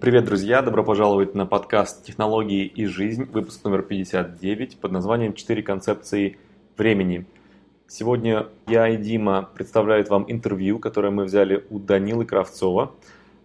[0.00, 0.62] Привет, друзья!
[0.62, 6.38] Добро пожаловать на подкаст «Технологии и жизнь», выпуск номер 59 под названием «Четыре концепции
[6.78, 7.26] времени».
[7.86, 12.94] Сегодня я и Дима представляют вам интервью, которое мы взяли у Данилы Кравцова.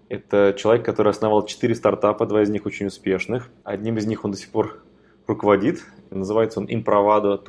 [0.07, 3.49] Это человек, который основал четыре стартапа, два из них очень успешных.
[3.65, 4.81] Одним из них он до сих пор
[5.27, 5.83] руководит.
[6.09, 7.41] Называется он improvado.io.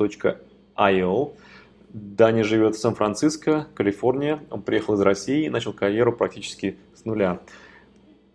[1.93, 4.41] Даня живет в Сан-Франциско, Калифорния.
[4.49, 7.39] Он приехал из России и начал карьеру практически с нуля.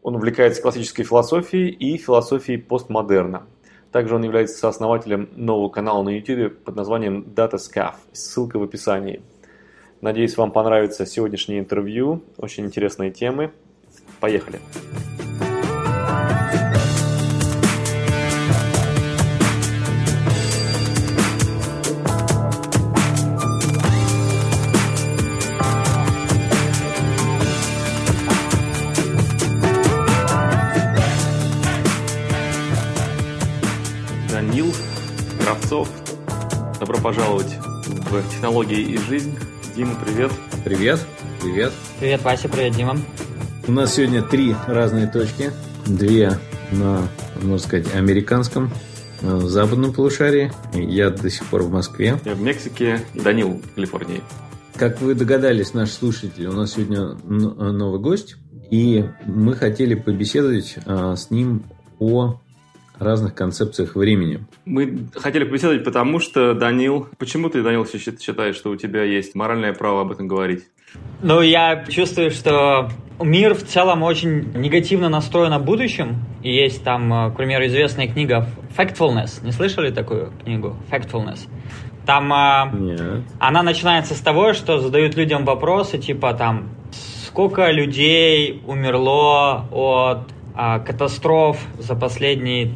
[0.02, 3.46] Он увлекается классической философией и философией постмодерна.
[3.92, 7.94] Также он является сооснователем нового канала на YouTube под названием DataScaf.
[8.12, 9.22] Ссылка в описании.
[10.00, 12.22] Надеюсь, вам понравится сегодняшнее интервью.
[12.36, 13.52] Очень интересные темы.
[14.18, 14.60] Поехали!
[37.02, 39.36] Пожаловать в технологии и жизнь.
[39.74, 40.30] Дима, привет.
[40.64, 41.00] Привет.
[41.40, 41.72] Привет.
[41.98, 42.96] Привет, Вася, привет, Дима.
[43.66, 45.50] У нас сегодня три разные точки.
[45.84, 46.38] Две
[46.70, 47.08] на,
[47.42, 48.70] можно сказать, американском
[49.20, 50.52] э, в западном полушарии.
[50.74, 52.20] Я до сих пор в Москве.
[52.24, 54.20] Я в Мексике и Данил в Калифорнии.
[54.76, 58.36] Как вы догадались, наши слушатели, у нас сегодня новый гость.
[58.70, 61.64] И мы хотели побеседовать а, с ним
[61.98, 62.40] о
[63.02, 64.44] разных концепциях времени.
[64.64, 69.72] Мы хотели побеседовать, потому что, Данил, почему ты, Данил, считаешь, что у тебя есть моральное
[69.72, 70.64] право об этом говорить?
[71.22, 76.16] Ну, я чувствую, что мир в целом очень негативно настроен о будущем.
[76.42, 79.44] И есть там, э, к примеру, известная книга Factfulness.
[79.44, 80.76] Не слышали такую книгу?
[80.90, 81.48] Factfulness.
[82.04, 83.22] Там э, Нет.
[83.38, 86.68] она начинается с того, что задают людям вопросы, типа там,
[87.26, 92.74] сколько людей умерло от а, катастроф за последние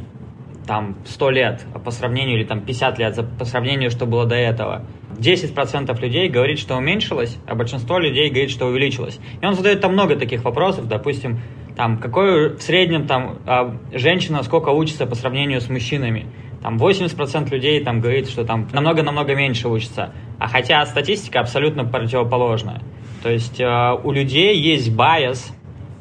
[0.67, 4.85] там 100 лет по сравнению, или там 50 лет по сравнению, что было до этого.
[5.17, 9.19] 10% людей говорит, что уменьшилось, а большинство людей говорит, что увеличилось.
[9.41, 11.41] И он задает там много таких вопросов, допустим,
[11.77, 16.27] там, какой в среднем там а, женщина сколько учится по сравнению с мужчинами.
[16.63, 20.13] Там 80% людей там говорит, что там намного-намного меньше учится.
[20.39, 22.83] А хотя статистика абсолютно противоположная.
[23.23, 25.53] То есть э, у людей есть байс,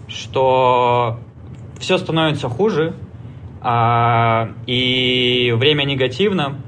[0.07, 1.19] что
[1.79, 2.95] все становится хуже,
[3.67, 6.61] а, и время негативно.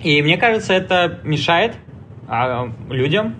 [0.00, 1.74] И мне кажется, это мешает
[2.28, 3.34] а, людям,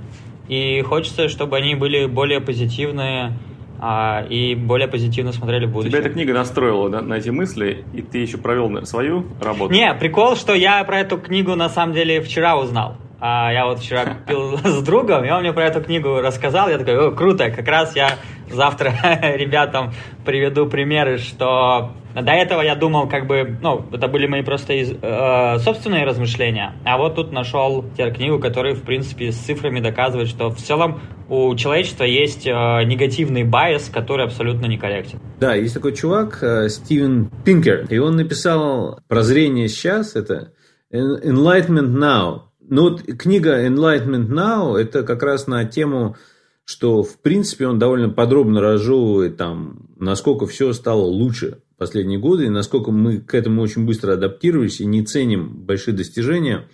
[0.49, 3.39] и хочется, чтобы они были более позитивные
[3.79, 5.93] а, и более позитивно смотрели в будущее.
[5.93, 9.73] Тебя эта книга настроила да, на эти мысли, и ты еще провел свою работу?
[9.73, 12.97] Не, прикол, что я про эту книгу на самом деле вчера узнал.
[13.21, 16.69] А, я вот вчера пил с другом, и он мне про эту книгу рассказал.
[16.69, 18.17] Я такой, о, круто, как раз я
[18.51, 18.93] завтра
[19.37, 19.93] ребятам
[20.25, 24.93] приведу примеры, что до этого я думал, как бы, ну, это были мои просто из,
[25.01, 30.51] э, собственные размышления, а вот тут нашел книгу, которая, в принципе, с цифрами доказывает, что
[30.51, 35.21] в целом у человечества есть э, негативный байс, который абсолютно некорректен.
[35.39, 40.53] Да, есть такой чувак, э, Стивен Пинкер, и он написал «Прозрение сейчас»— это
[40.93, 42.41] «Enlightenment Now».
[42.69, 46.17] Ну вот книга Enlightenment Now это как раз на тему,
[46.65, 52.51] что в принципе он довольно подробно разжевывает там, насколько все стало лучше последние годы, и
[52.51, 56.69] насколько мы к этому очень быстро адаптировались и не ценим большие достижения.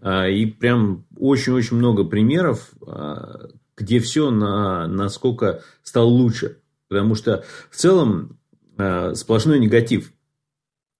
[0.00, 6.56] А, и прям очень-очень много примеров, а, где все на, насколько стало лучше.
[6.88, 8.38] Потому что в целом
[8.78, 10.12] а, сплошной негатив.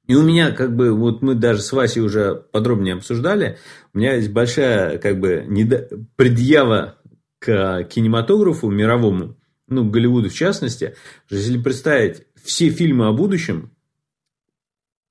[0.06, 3.56] И у меня, как бы, вот мы даже с Васей уже подробнее обсуждали,
[3.94, 5.88] у меня есть большая, как бы, недо...
[6.16, 6.97] предъява
[7.38, 9.38] к кинематографу мировому,
[9.69, 10.94] ну, Голливуду в частности,
[11.30, 13.70] если представить все фильмы о будущем,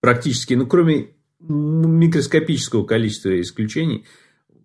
[0.01, 1.09] практически, ну, кроме
[1.39, 4.05] микроскопического количества исключений,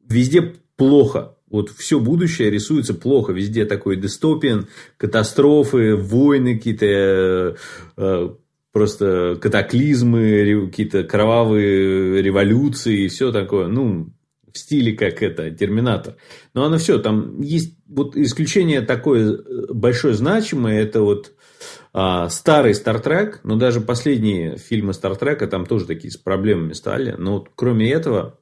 [0.09, 1.37] везде плохо.
[1.51, 3.33] Вот все будущее рисуется плохо.
[3.33, 7.55] Везде такой дистопиан, катастрофы, войны какие-то, э,
[7.99, 8.31] э,
[8.73, 13.67] просто катаклизмы, какие-то кровавые революции и все такое.
[13.67, 14.15] Ну,
[14.51, 16.17] в стиле как это, Терминатор.
[16.55, 21.35] Но оно все, там есть вот исключение такое э, большое значимое, это вот
[21.93, 27.15] а, старый Стартрек, но даже последние фильмы Стартрека там тоже такие с проблемами стали.
[27.19, 28.39] Но вот кроме этого,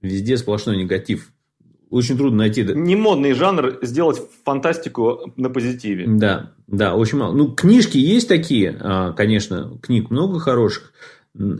[0.00, 1.32] везде сплошной негатив.
[1.88, 2.62] Очень трудно найти.
[2.62, 6.06] Не модный жанр сделать фантастику на позитиве.
[6.06, 7.34] Да, да, очень мало.
[7.34, 10.92] Ну, книжки есть такие, а, конечно, книг много хороших.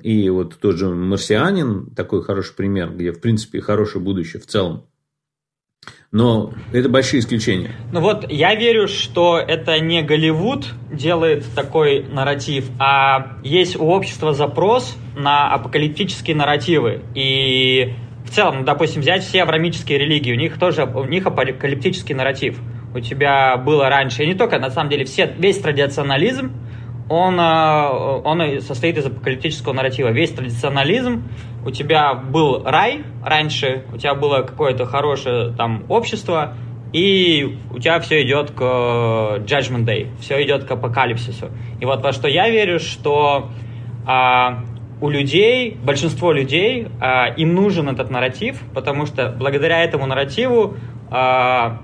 [0.02, 4.86] И вот тот же «Марсианин» такой хороший пример, где, в принципе, хорошее будущее в целом.
[6.12, 7.70] Но это большие исключения.
[7.92, 14.32] Ну вот я верю, что это не Голливуд делает такой нарратив, а есть у общества
[14.32, 17.02] запрос на апокалиптические нарративы.
[17.14, 22.58] И в целом, допустим, взять все аврамические религии, у них тоже у них апокалиптический нарратив.
[22.92, 26.52] У тебя было раньше, и не только, на самом деле, все, весь традиционализм,
[27.10, 30.08] он, э, он состоит из апокалиптического нарратива.
[30.12, 31.24] Весь традиционализм,
[31.66, 36.54] у тебя был рай раньше, у тебя было какое-то хорошее там общество,
[36.92, 41.50] и у тебя все идет к э, Judgment Day, все идет к апокалипсису.
[41.80, 43.50] И вот во что я верю, что
[44.06, 44.62] а,
[45.00, 50.76] у людей, большинство людей, а, им нужен этот нарратив, потому что благодаря этому нарративу
[51.10, 51.80] а,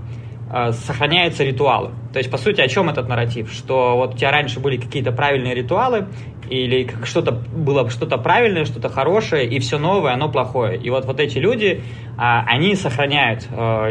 [0.72, 1.90] сохраняются ритуалы.
[2.12, 3.52] То есть, по сути, о чем этот нарратив?
[3.52, 6.06] Что вот у тебя раньше были какие-то правильные ритуалы,
[6.48, 10.78] или что-то было что-то правильное, что-то хорошее, и все новое, оно плохое.
[10.78, 11.82] И вот, вот эти люди,
[12.16, 13.46] а, они сохраняют.
[13.50, 13.90] А,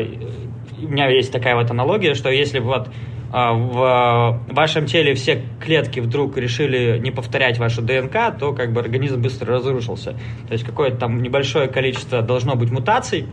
[0.78, 2.90] у меня есть такая вот аналогия, что если вот
[3.32, 8.80] а, в вашем теле все клетки вдруг решили не повторять вашу ДНК, то как бы
[8.80, 10.14] организм быстро разрушился.
[10.48, 13.28] То есть какое-то там небольшое количество должно быть мутаций,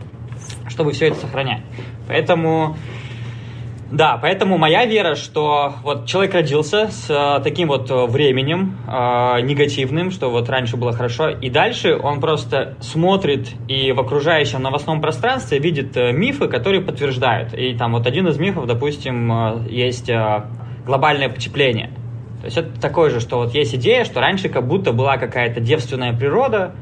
[0.67, 1.61] чтобы все это сохранять.
[2.07, 2.75] Поэтому
[3.93, 9.41] да, поэтому моя вера, что вот человек родился с э, таким вот э, временем э,
[9.41, 14.99] негативным, что вот раньше было хорошо, и дальше он просто смотрит и в окружающем новостном
[14.99, 17.53] пространстве видит э, мифы, которые подтверждают.
[17.53, 20.09] И там вот один из мифов, допустим, есть
[20.87, 21.91] глобальное потепление.
[22.41, 25.59] То есть это такое же, что вот есть идея, что раньше как будто была какая-то
[25.59, 26.73] девственная природа,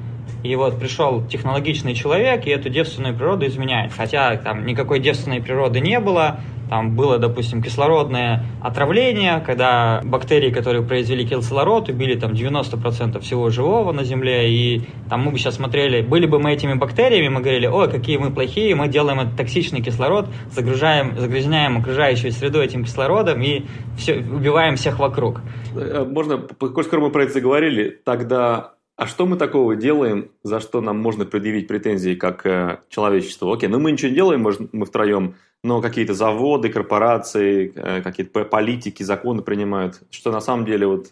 [0.43, 3.91] и вот пришел технологичный человек, и эту девственную природу изменяет.
[3.93, 6.39] Хотя там никакой девственной природы не было,
[6.71, 13.91] там было, допустим, кислородное отравление, когда бактерии, которые произвели кислород, убили там 90% всего живого
[13.91, 17.67] на Земле, и там мы бы сейчас смотрели, были бы мы этими бактериями, мы говорили,
[17.67, 23.41] ой, какие мы плохие, мы делаем этот токсичный кислород, загружаем, загрязняем окружающую среду этим кислородом
[23.41, 23.63] и
[23.97, 25.41] все, убиваем всех вокруг.
[25.75, 30.59] Э, можно, коль скоро мы про это заговорили, тогда а что мы такого делаем, за
[30.61, 33.51] что нам можно предъявить претензии как э, человечество?
[33.51, 38.45] Окей, ну мы ничего не делаем, мы, мы втроем, но какие-то заводы, корпорации, э, какие-то
[38.45, 41.07] политики, законы принимают, что на самом деле вот,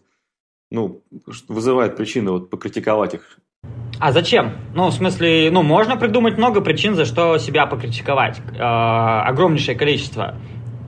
[0.71, 1.01] ну,
[1.47, 3.39] вызывает причины вот покритиковать их.
[3.99, 4.53] А зачем?
[4.73, 8.39] Ну, в смысле, ну, можно придумать много причин, за что себя покритиковать.
[8.55, 8.61] Э,
[9.27, 10.35] огромнейшее количество.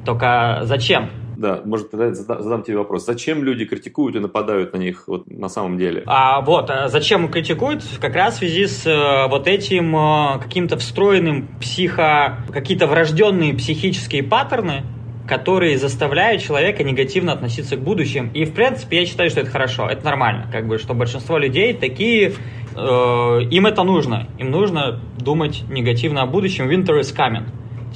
[0.06, 1.10] Только зачем?
[1.42, 3.04] Да, может, тогда задам тебе вопрос.
[3.04, 6.04] Зачем люди критикуют и нападают на них вот, на самом деле?
[6.06, 7.84] А вот, а зачем критикуют?
[8.00, 12.46] Как раз в связи с э, вот этим э, каким-то встроенным психо...
[12.54, 14.84] какие-то врожденные психические паттерны,
[15.28, 18.30] которые заставляют человека негативно относиться к будущему.
[18.36, 20.48] И, в принципе, я считаю, что это хорошо, это нормально.
[20.52, 22.34] Как бы, что большинство людей такие,
[22.76, 24.28] э, им это нужно.
[24.38, 26.70] Им нужно думать негативно о будущем.
[26.70, 27.46] Winter is coming.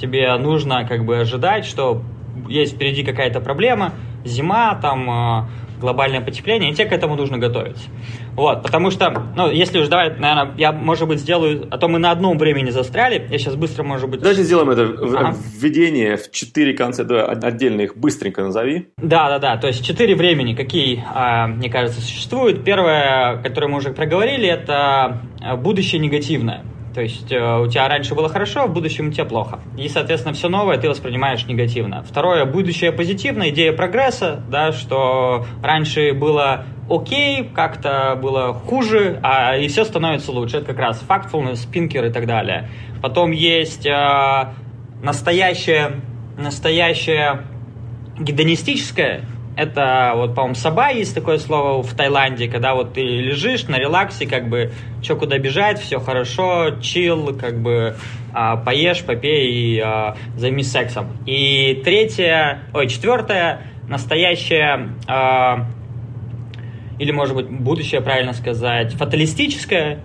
[0.01, 2.01] Тебе нужно как бы ожидать, что
[2.47, 3.93] есть впереди какая-то проблема,
[4.23, 5.49] зима, там а,
[5.79, 7.83] глобальное потепление, и тебе к этому нужно готовиться.
[8.33, 11.99] Вот, потому что, ну, если уж давай, наверное, я, может быть, сделаю, а то мы
[11.99, 14.19] на одном времени застряли, я сейчас быстро, может быть...
[14.19, 15.35] Давайте сделаем это ага.
[15.57, 18.89] введение в четыре конца, да, отдельно их быстренько назови.
[18.97, 22.63] Да-да-да, то есть четыре времени, какие, а, мне кажется, существуют.
[22.63, 25.21] Первое, которое мы уже проговорили, это
[25.57, 26.63] будущее негативное.
[26.95, 29.59] То есть э, у тебя раньше было хорошо, а в будущем у тебя плохо.
[29.77, 32.01] И, соответственно, все новое ты воспринимаешь негативно.
[32.03, 39.67] Второе, будущее позитивное, идея прогресса, да, что раньше было окей, как-то было хуже, а и
[39.67, 40.57] все становится лучше.
[40.57, 42.69] Это как раз factfulness, пинкер и так далее.
[43.01, 44.53] Потом есть э,
[45.03, 45.99] настоящее,
[46.37, 47.41] настоящее
[48.17, 49.25] гедонистическое
[49.55, 54.27] это вот, по-моему, саба есть такое слово в Таиланде, когда вот ты лежишь на релаксе,
[54.27, 54.71] как бы,
[55.01, 57.95] что куда бежать, все хорошо, чил, как бы,
[58.33, 61.17] а, поешь, попей и а, займись сексом.
[61.25, 65.67] И третье, ой, четвертое, настоящее, а,
[66.99, 69.99] или, может быть, будущее, правильно сказать, фаталистическое,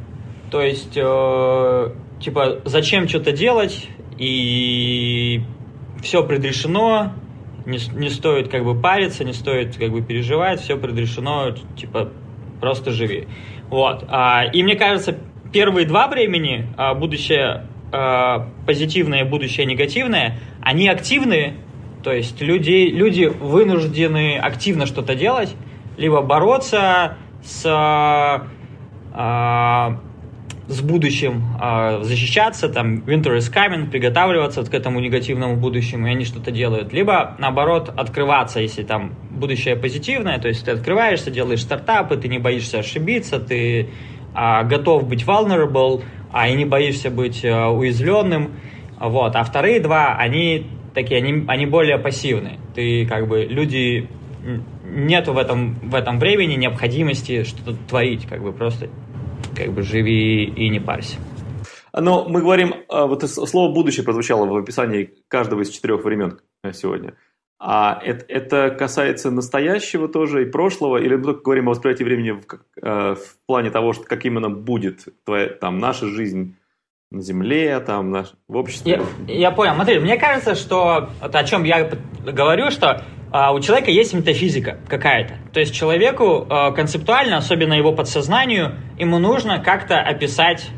[0.50, 3.88] то есть, э, типа, зачем что-то делать,
[4.18, 5.42] и
[6.02, 7.12] все предрешено,
[7.66, 12.10] не, не стоит как бы париться, не стоит как бы переживать, все предрешено, типа
[12.60, 13.28] просто живи.
[13.68, 14.04] Вот.
[14.08, 15.16] А, и мне кажется,
[15.52, 21.54] первые два времени, а, будущее а, позитивное, будущее негативное, они активные,
[22.02, 25.54] то есть люди, люди вынуждены активно что-то делать,
[25.96, 28.46] либо бороться с
[30.70, 36.10] с будущим э, защищаться, там, winter is coming, приготавливаться вот к этому негативному будущему, и
[36.10, 36.92] они что-то делают.
[36.92, 42.38] Либо, наоборот, открываться, если там будущее позитивное, то есть ты открываешься, делаешь стартапы, ты не
[42.38, 43.88] боишься ошибиться, ты
[44.34, 48.52] э, готов быть vulnerable, а и не боишься быть э, уязвленным,
[49.00, 49.34] Вот.
[49.34, 52.60] А вторые два, они такие, они, они более пассивные.
[52.76, 54.08] Ты как бы, люди
[54.84, 58.88] нет в этом, в этом времени необходимости что-то творить, как бы просто
[59.56, 61.16] как бы живи и не парься.
[61.92, 66.40] Но мы говорим, а, вот слово «будущее» прозвучало в описании каждого из четырех времен
[66.72, 67.14] сегодня.
[67.62, 72.30] А это, это касается настоящего тоже и прошлого, или мы только говорим о восприятии времени
[72.30, 72.44] в,
[72.82, 76.56] э, в плане того, что как именно будет твоя, там, наша жизнь
[77.10, 79.02] на Земле, там, наш, в обществе?
[79.26, 79.74] Я, я понял.
[79.74, 81.90] Смотри, мне кажется, что вот о чем я
[82.24, 85.34] говорю, что а, у человека есть метафизика какая-то.
[85.52, 90.68] То есть человеку а, концептуально, особенно его подсознанию, ему нужно как-то описать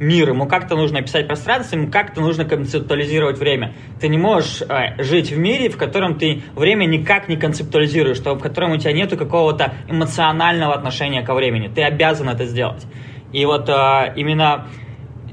[0.00, 3.74] мир, ему как-то нужно описать пространство, ему как-то нужно концептуализировать время.
[4.00, 8.38] Ты не можешь э, жить в мире, в котором ты время никак не концептуализируешь, в
[8.38, 11.70] котором у тебя нет какого-то эмоционального отношения ко времени.
[11.72, 12.84] Ты обязан это сделать.
[13.32, 14.68] И вот э, именно,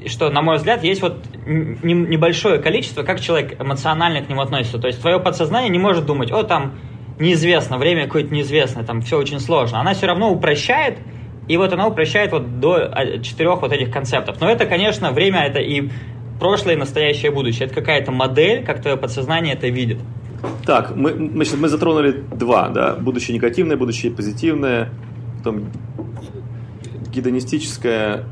[0.08, 4.80] что, на мой взгляд, есть вот небольшое количество, как человек эмоционально к нему относится.
[4.80, 6.74] То есть твое подсознание не может думать, о, там
[7.20, 9.80] неизвестно, время какое-то неизвестное, там все очень сложно.
[9.80, 10.98] Она все равно упрощает,
[11.48, 14.40] и вот она упрощает вот до а, четырех вот этих концептов.
[14.42, 15.90] Но это, конечно, время это и
[16.40, 17.68] прошлое, и настоящее, и будущее.
[17.68, 20.00] Это какая-то модель, как твое подсознание это видит.
[20.66, 24.90] Так, мы, значит, мы затронули два, да, будущее негативное, будущее позитивное,
[25.38, 25.66] потом
[27.14, 28.26] гедонистическое.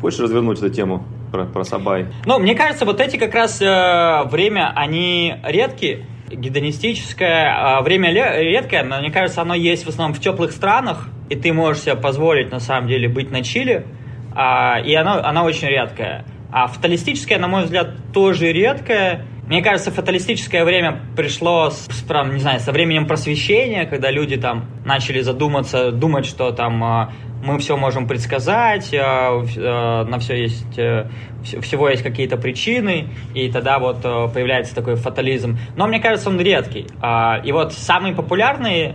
[0.00, 2.06] Хочешь развернуть эту тему про, про Сабай?
[2.26, 8.84] Ну, мне кажется, вот эти как раз э, время, они редкие, гедонистическое, э, время редкое,
[8.84, 12.52] но мне кажется, оно есть в основном в теплых странах, и ты можешь себе позволить,
[12.52, 13.84] на самом деле, быть на Чили,
[14.32, 16.24] а, и оно, она очень редкая.
[16.52, 19.26] А фаталистическое, на мой взгляд, тоже редкое.
[19.46, 24.64] Мне кажется, фаталистическое время пришло, с, с, не знаю, со временем просвещения, когда люди там
[24.86, 27.12] начали задуматься, думать, что там а,
[27.44, 31.08] мы все можем предсказать, э, э, на все есть, э,
[31.42, 35.58] всего есть какие-то причины, и тогда вот появляется такой фатализм.
[35.76, 36.86] Но мне кажется, он редкий.
[37.02, 38.94] А, и вот самый популярный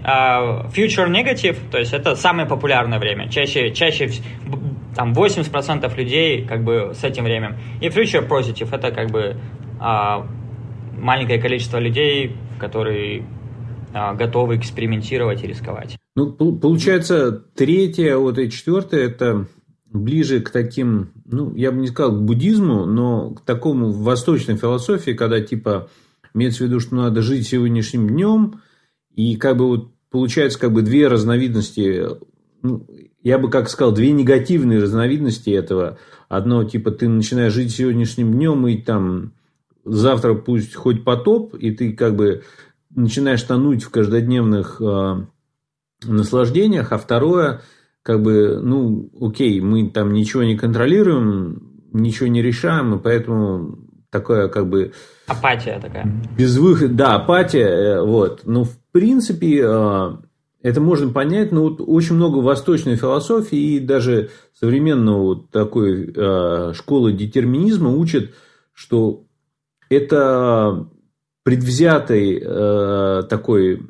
[0.74, 3.30] future negative, то есть это самое популярное время.
[3.30, 4.10] Чаще, чаще
[4.96, 7.56] там 80% людей как бы с этим временем.
[7.82, 9.38] И future positive это как бы
[9.80, 10.26] а,
[11.00, 13.26] маленькое количество людей, которые
[13.94, 15.98] а, готовы экспериментировать и рисковать.
[16.16, 19.48] Ну, получается, третье, вот и четвертое, это
[19.92, 25.12] ближе к таким, ну, я бы не сказал к буддизму, но к такому восточной философии,
[25.12, 25.90] когда типа
[26.34, 28.62] имеется в виду, что надо жить сегодняшним днем,
[29.16, 32.06] и как бы вот получается как бы две разновидности,
[32.62, 32.86] ну,
[33.24, 35.98] я бы как сказал, две негативные разновидности этого.
[36.28, 39.34] Одно, типа, ты начинаешь жить сегодняшним днем, и там
[39.92, 42.44] завтра пусть хоть потоп, и ты как бы
[42.96, 45.26] начинаешь тонуть в каждодневных э,
[46.06, 47.62] наслаждениях, а второе,
[48.04, 53.80] как бы, ну, окей, мы там ничего не контролируем, ничего не решаем, и поэтому
[54.10, 54.94] такое как бы...
[55.28, 56.12] Апатия такая.
[56.38, 58.42] Безвыход, да, апатия, э, вот.
[58.46, 60.12] Но, в принципе, э,
[60.62, 64.30] это можно понять, но вот очень много восточной философии и даже
[64.60, 68.32] современного вот такой э, школы детерминизма учат,
[68.74, 69.26] что
[69.90, 70.88] это
[71.44, 73.82] предвзятый э, такой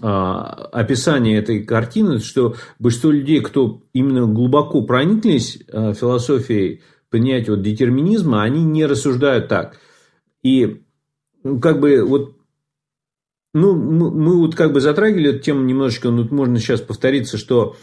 [0.00, 7.62] э, описание этой картины, что большинство людей, кто именно глубоко прониклись э, философией принятия вот
[7.62, 9.78] детерминизма, они не рассуждают так.
[10.42, 10.82] И
[11.42, 12.34] ну, как бы вот
[13.54, 17.76] ну, мы, мы вот как бы затрагивали эту тему немножечко, но можно сейчас повториться, что,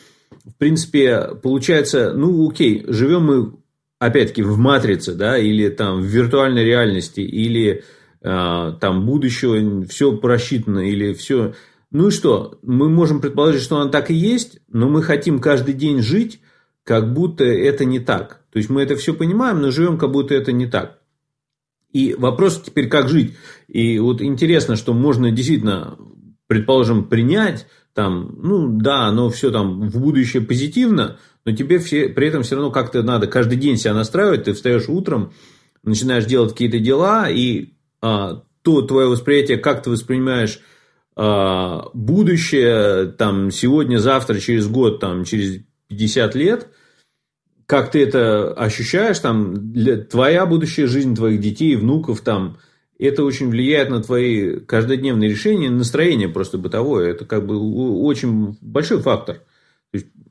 [0.46, 3.54] в принципе, получается, ну, окей, живем мы,
[4.00, 7.84] опять-таки, в матрице, да, или там в виртуальной реальности, или
[8.22, 11.54] а, там будущего, все просчитано или все.
[11.92, 12.60] Ну и что?
[12.62, 16.40] Мы можем предположить, что оно так и есть, но мы хотим каждый день жить,
[16.84, 18.42] как будто это не так.
[18.52, 21.00] То есть мы это все понимаем, но живем, как будто это не так.
[21.92, 23.36] И вопрос теперь, как жить.
[23.68, 25.98] И вот интересно, что можно действительно,
[26.48, 32.28] предположим, принять, там, ну да, оно все там в будущее позитивно, но тебе все, при
[32.28, 35.32] этом все равно как-то надо каждый день себя настраивать, ты встаешь утром,
[35.84, 40.60] начинаешь делать какие-то дела, и а, то твое восприятие, как ты воспринимаешь
[41.16, 46.68] а, будущее, там, сегодня, завтра, через год, там, через 50 лет,
[47.68, 52.58] как ты это ощущаешь, там, для, твоя будущая жизнь, твоих детей, внуков, там,
[52.98, 57.12] это очень влияет на твои каждодневные решения, настроение просто бытовое.
[57.12, 59.42] Это как бы очень большой фактор.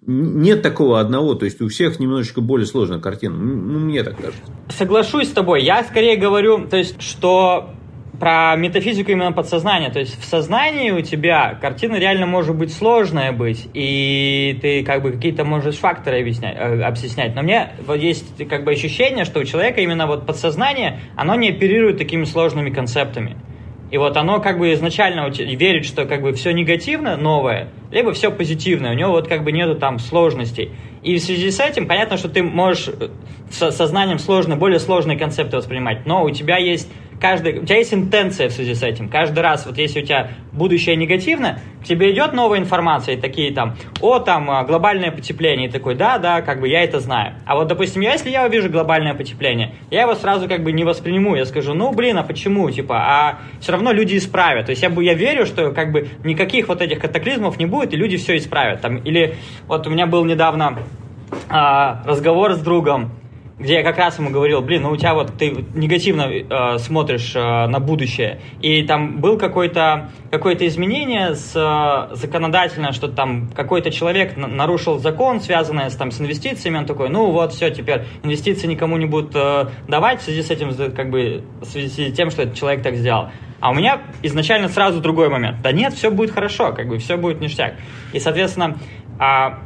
[0.06, 3.36] Нет такого одного, то есть у всех немножечко более сложная картина.
[3.36, 4.42] Ну, мне так кажется.
[4.68, 5.62] Соглашусь с тобой.
[5.62, 7.70] Я скорее говорю, то есть, что
[8.18, 9.90] про метафизику именно подсознания.
[9.90, 15.02] То есть в сознании у тебя картина реально может быть сложная быть, и ты как
[15.02, 17.34] бы какие-то можешь факторы объяснять, э, объяснять.
[17.34, 21.50] Но мне вот есть как бы ощущение, что у человека именно вот подсознание, оно не
[21.50, 23.36] оперирует такими сложными концептами.
[23.90, 28.30] И вот оно как бы изначально верит, что как бы все негативно, новое, либо все
[28.30, 28.90] позитивное.
[28.90, 30.72] У него вот как бы нету там сложностей.
[31.02, 33.08] И в связи с этим понятно, что ты можешь э,
[33.50, 36.90] со сознанием сложно, более сложные концепты воспринимать, но у тебя есть
[37.20, 39.08] каждый, у тебя есть интенция в связи с этим.
[39.08, 43.52] Каждый раз, вот если у тебя будущее негативно, к тебе идет новая информация, и такие
[43.52, 47.34] там, о, там, а, глобальное потепление, и такой, да, да, как бы я это знаю.
[47.46, 51.36] А вот, допустим, если я увижу глобальное потепление, я его сразу как бы не восприму,
[51.36, 54.66] я скажу, ну, блин, а почему, типа, а все равно люди исправят.
[54.66, 57.96] То есть я, я верю, что как бы никаких вот этих катаклизмов не будет, и
[57.96, 58.80] люди все исправят.
[58.80, 59.34] Там, или
[59.66, 60.78] вот у меня был недавно
[61.48, 63.10] а, разговор с другом,
[63.58, 67.32] где я как раз ему говорил, блин, ну у тебя вот ты негативно э, смотришь
[67.36, 73.90] э, на будущее, и там был какое-то какое изменение с э, законодательно, что там какой-то
[73.90, 78.66] человек нарушил закон, связанный с, там, с инвестициями, он такой, ну вот все, теперь инвестиции
[78.66, 82.30] никому не будут э, давать в связи с этим, как бы, в связи с тем,
[82.30, 83.28] что этот человек так сделал.
[83.60, 85.62] А у меня изначально сразу другой момент.
[85.62, 87.74] Да нет, все будет хорошо, как бы все будет ништяк.
[88.12, 88.76] И, соответственно,
[89.18, 89.60] а,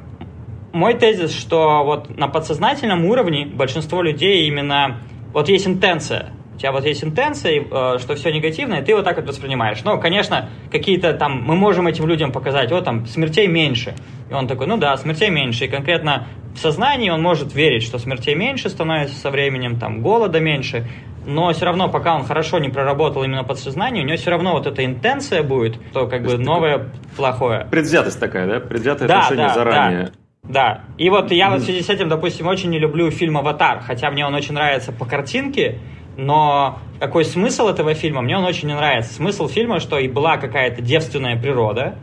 [0.73, 5.01] мой тезис, что вот на подсознательном уровне большинство людей именно...
[5.33, 6.33] Вот есть интенция.
[6.55, 9.85] У тебя вот есть интенция, э, что все негативное, и ты вот так вот воспринимаешь.
[9.85, 11.43] Но, конечно, какие-то там...
[11.45, 13.95] Мы можем этим людям показать, вот там, смертей меньше.
[14.29, 15.67] И он такой, ну да, смертей меньше.
[15.67, 20.41] И конкретно в сознании он может верить, что смертей меньше становится со временем, там, голода
[20.41, 20.89] меньше.
[21.25, 24.67] Но все равно, пока он хорошо не проработал именно подсознание, у него все равно вот
[24.67, 27.69] эта интенция будет, то как бы новое, плохое.
[27.71, 28.61] Предвзятость такая, да?
[28.61, 30.05] Предвзятое да, отношение да, заранее.
[30.05, 30.13] Да.
[30.49, 30.85] Да.
[30.97, 34.11] И вот я вот в связи с этим, допустим, очень не люблю фильм «Аватар», хотя
[34.11, 35.79] мне он очень нравится по картинке,
[36.17, 38.23] но какой смысл этого фильма?
[38.23, 39.13] Мне он очень не нравится.
[39.13, 41.97] Смысл фильма, что и была какая-то девственная природа,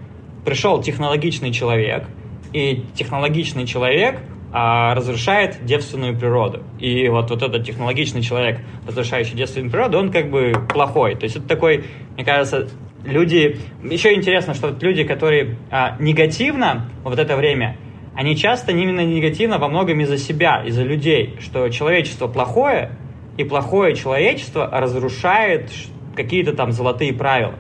[0.46, 2.06] пришел технологичный человек,
[2.54, 4.20] и технологичный человек
[4.54, 6.64] а, разрушает девственную природу.
[6.80, 11.16] И вот, вот этот технологичный человек, разрушающий девственную природу, он как бы плохой.
[11.16, 11.84] То есть это такой,
[12.16, 12.70] мне кажется,
[13.04, 13.60] люди...
[13.84, 17.76] Еще интересно, что вот люди, которые а, негативно вот это время
[18.16, 22.92] они часто именно негативно во многом из-за себя, из-за людей, что человечество плохое,
[23.38, 25.70] и плохое человечество разрушает
[26.16, 27.56] какие-то там золотые правила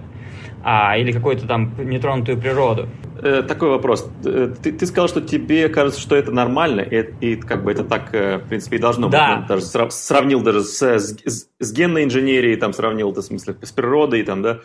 [0.63, 2.87] а, или какую-то там нетронутую природу.
[3.21, 4.09] Э, такой вопрос.
[4.23, 7.83] Э, ты, ты сказал, что тебе кажется, что это нормально, и, и как бы это
[7.83, 9.37] так, э, в принципе, и должно да.
[9.37, 9.47] быть.
[9.47, 14.23] Даже сравнил даже с, с, с генной инженерией, там сравнил это в смысле с природой,
[14.23, 14.59] там, да.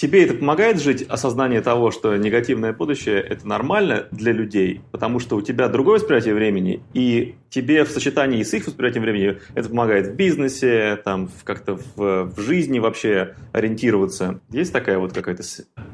[0.00, 1.04] Тебе это помогает жить?
[1.10, 6.32] Осознание того, что негативное будущее– это нормально для людей, потому что у тебя другое восприятие
[6.32, 11.78] времени, и тебе в сочетании с их восприятием времени это помогает в бизнесе, там, как-то
[11.96, 14.40] в, в жизни вообще ориентироваться.
[14.50, 15.42] Есть такая вот какая-то...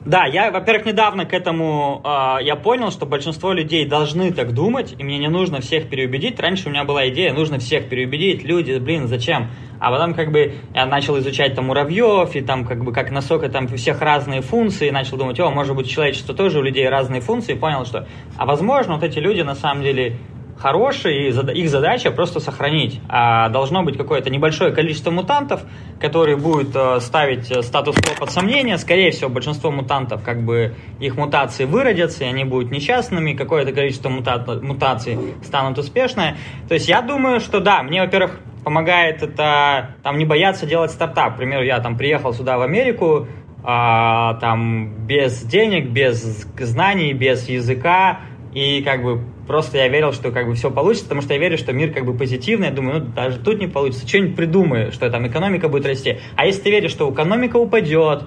[0.05, 4.95] Да, я, во-первых, недавно к этому э, я понял, что большинство людей должны так думать,
[4.99, 6.38] и мне не нужно всех переубедить.
[6.38, 8.45] Раньше у меня была идея, нужно всех переубедить.
[8.45, 9.49] Люди, блин, зачем?
[9.79, 13.49] А потом как бы я начал изучать там муравьев, и там как бы как насколько
[13.49, 16.88] там у всех разные функции, и начал думать, о, может быть, человечество тоже у людей
[16.88, 20.16] разные функции, и понял, что, а возможно, вот эти люди на самом деле
[20.59, 23.01] хорошие, и их задача просто сохранить.
[23.09, 25.62] А должно быть какое-то небольшое количество мутантов,
[26.01, 28.79] которые будут э, ставить э, статус-кво под сомнение.
[28.79, 34.09] Скорее всего, большинство мутантов, как бы их мутации выродятся, и они будут несчастными, какое-то количество
[34.09, 36.37] мута- мутаций станут успешные.
[36.69, 41.35] То есть я думаю, что да, мне, во-первых, помогает это там не бояться делать стартап.
[41.35, 43.29] К примеру, я там приехал сюда в Америку,
[43.62, 48.21] а, там без денег, без знаний, без языка,
[48.55, 51.59] и как бы просто я верил, что как бы все получится, потому что я верю,
[51.59, 52.69] что мир как бы позитивный.
[52.69, 54.07] Я думаю, ну даже тут не получится.
[54.07, 56.19] Что-нибудь придумаю, что там экономика будет расти.
[56.37, 58.25] А если ты веришь, что экономика упадет,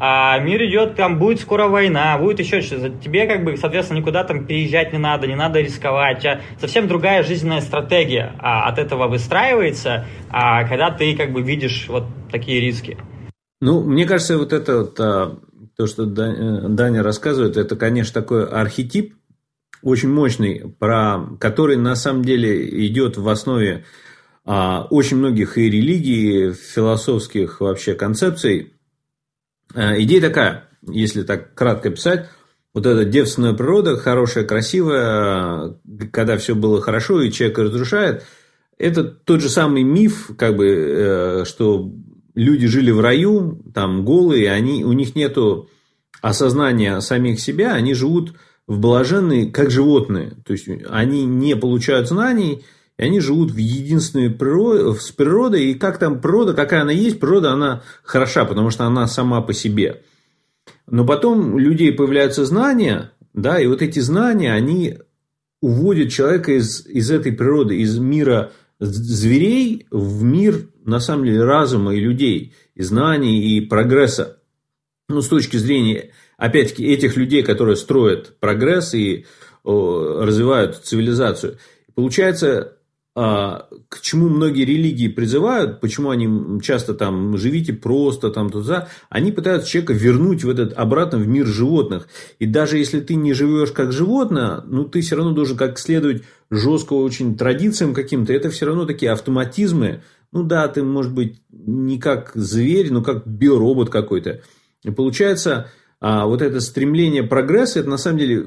[0.00, 2.90] а мир идет, там будет скоро война, будет еще что-то.
[2.90, 6.24] Тебе, как бы, соответственно, никуда там переезжать не надо, не надо рисковать.
[6.24, 11.86] А совсем другая жизненная стратегия а, от этого выстраивается, а, когда ты, как бы, видишь
[11.88, 12.96] вот такие риски.
[13.60, 15.36] Ну, мне кажется, вот это вот, а,
[15.76, 19.14] то, что э, Даня рассказывает, это, конечно, такой архетип,
[19.82, 23.84] очень мощный, про который на самом деле идет в основе
[24.44, 28.72] а, очень многих и религий, философских вообще концепций.
[29.74, 32.28] Э, идея такая, если так кратко писать,
[32.74, 35.78] вот эта девственная природа, хорошая, красивая,
[36.12, 38.24] когда все было хорошо и человек разрушает,
[38.78, 41.92] это тот же самый миф, как бы, э, что
[42.34, 45.68] люди жили в раю, там голые, они, у них нету
[46.20, 48.34] осознания самих себя, они живут
[48.68, 50.34] в блаженные, как животные.
[50.44, 52.64] То есть они не получают знаний,
[52.98, 57.18] и они живут в единственной природе, с природой, и как там природа, какая она есть,
[57.18, 60.02] природа, она хороша, потому что она сама по себе.
[60.86, 64.98] Но потом у людей появляются знания, да, и вот эти знания, они
[65.60, 71.94] уводят человека из, из этой природы, из мира зверей в мир, на самом деле, разума
[71.94, 74.37] и людей, и знаний, и прогресса.
[75.08, 79.24] Ну, с точки зрения, опять-таки, этих людей, которые строят прогресс и
[79.64, 81.58] о, развивают цивилизацию.
[81.94, 82.78] Получается,
[83.20, 89.32] а, к чему многие религии призывают, почему они часто там живите просто там туда, они
[89.32, 92.06] пытаются человека вернуть в этот обратно в мир животных.
[92.38, 96.22] И даже если ты не живешь как животное, ну ты все равно должен как следовать
[96.50, 98.32] жестко очень традициям каким-то.
[98.32, 100.02] Это все равно такие автоматизмы.
[100.30, 104.42] Ну да, ты может быть не как зверь, но как биоробот какой-то.
[104.84, 108.46] И получается, а вот это стремление прогресса, это на самом деле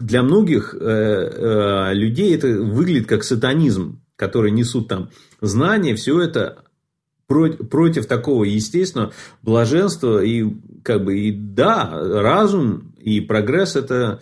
[0.00, 6.64] для многих э, э, людей это выглядит как сатанизм, который несут там знания, все это
[7.26, 10.22] против такого естественного блаженства.
[10.22, 10.46] И
[10.82, 14.20] как бы и да разум и прогресс это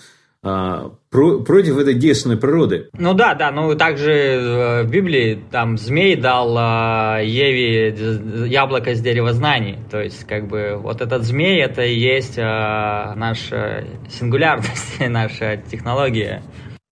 [1.11, 2.91] про, против этой действенной природы.
[2.93, 7.95] Ну да, да, ну также э, в Библии там змей дал а, Еве
[8.47, 13.15] яблоко с дерева знаний, то есть как бы вот этот змей это и есть а,
[13.17, 16.43] наша сингулярность, наша технология.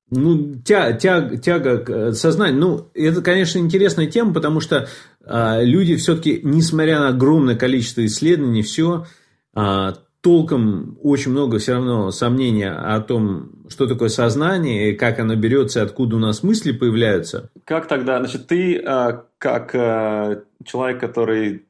[0.08, 2.60] Ну, тя, тя, тяга к э, сознанию.
[2.60, 4.88] Ну, это, конечно, интересная тема, потому что
[5.24, 9.06] а, люди все-таки, несмотря на огромное количество исследований, все
[9.52, 9.94] а,
[10.26, 15.82] толком очень много все равно сомнения о том, что такое сознание, и как оно берется,
[15.82, 17.48] откуда у нас мысли появляются.
[17.64, 21.64] Как тогда, значит, ты а, как а, человек, который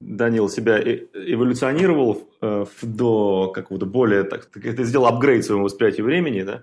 [0.00, 6.62] Данил себя эволюционировал э, до какого-то более, так, ты сделал апгрейд своему восприятию времени, да?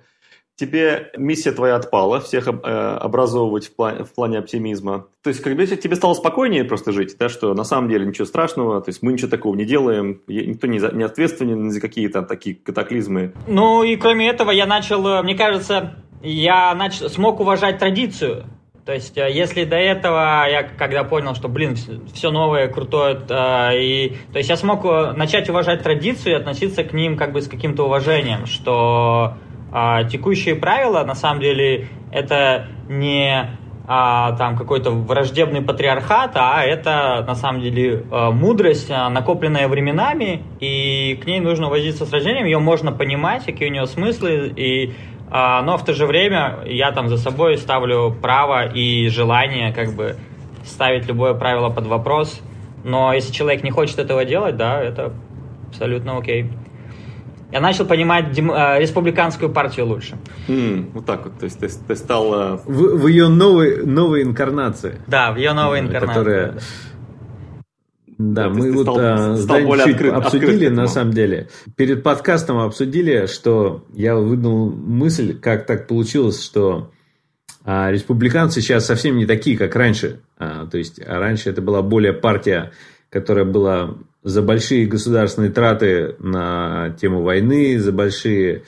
[0.58, 5.08] Тебе миссия твоя отпала, всех э, образовывать в плане, в плане оптимизма.
[5.24, 8.26] То есть, как бы тебе стало спокойнее просто жить, да, что на самом деле ничего
[8.26, 12.24] страшного, то есть мы ничего такого не делаем, никто не, за, не ответственен за какие-то
[12.24, 13.34] такие катаклизмы.
[13.48, 16.96] Ну и кроме этого я начал, э, мне кажется, я нач...
[16.96, 18.46] смог уважать традицию.
[18.84, 21.76] То есть, э, если до этого я когда понял, что, блин,
[22.14, 24.84] все новое, крутое, и, то есть я смог
[25.16, 29.36] начать уважать традицию и относиться к ним как бы с каким-то уважением, что
[29.72, 37.24] а, текущие правила, на самом деле, это не а, там какой-то враждебный патриархат, а это
[37.26, 42.46] на самом деле а, мудрость, а, накопленная временами, и к ней нужно возиться с рождением,
[42.46, 44.94] ее можно понимать, какие у нее смыслы, и,
[45.32, 49.96] а, но в то же время я там за собой ставлю право и желание как
[49.96, 50.18] бы
[50.66, 52.42] ставить любое правило под вопрос,
[52.84, 55.14] но если человек не хочет этого делать, да, это
[55.70, 56.52] абсолютно окей
[57.52, 58.52] я начал понимать дем...
[58.52, 60.18] Э, республиканскую партию лучше.
[60.48, 62.34] Mm, вот так вот, то есть ты, ты стал...
[62.34, 65.00] Э, в, в ее новой, новой инкарнации.
[65.08, 66.20] Да, в ее новой инкарнации.
[66.20, 66.54] Которая...
[68.18, 71.50] Да, мы вот стал, а, стал более чуть открыт, обсудили, открыт на самом деле.
[71.76, 76.92] Перед подкастом обсудили, что я выдал мысль, как так получилось, что
[77.64, 80.22] а, республиканцы сейчас совсем не такие, как раньше.
[80.38, 82.72] А, то есть, а раньше это была более партия,
[83.18, 88.62] которая была за большие государственные траты на тему войны, за большие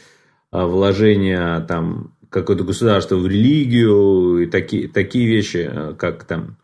[0.49, 6.57] а, вложения там какое-то государство в религию и такие, такие вещи, а, как там